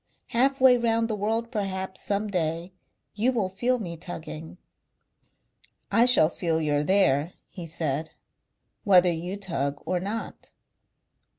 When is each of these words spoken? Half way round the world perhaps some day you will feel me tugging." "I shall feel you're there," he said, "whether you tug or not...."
Half 0.29 0.59
way 0.59 0.77
round 0.77 1.07
the 1.07 1.15
world 1.15 1.51
perhaps 1.51 2.01
some 2.01 2.27
day 2.27 2.73
you 3.13 3.31
will 3.31 3.49
feel 3.49 3.77
me 3.77 3.97
tugging." 3.97 4.57
"I 5.91 6.07
shall 6.07 6.27
feel 6.27 6.59
you're 6.59 6.81
there," 6.81 7.33
he 7.45 7.67
said, 7.67 8.09
"whether 8.83 9.11
you 9.13 9.37
tug 9.37 9.79
or 9.85 9.99
not...." 9.99 10.53